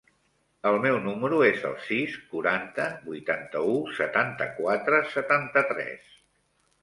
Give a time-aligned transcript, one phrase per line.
[0.69, 6.09] El meu número es el sis, quaranta, vuitanta-u, setanta-quatre, setanta-tres.